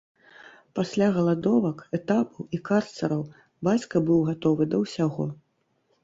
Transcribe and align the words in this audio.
Пасля 0.77 1.07
галадовак, 1.17 1.83
этапаў 1.97 2.47
і 2.57 2.59
карцараў 2.69 3.21
бацька 3.67 4.01
быў 4.07 4.19
гатовы 4.31 4.63
да 4.73 4.77
ўсяго. 4.85 5.29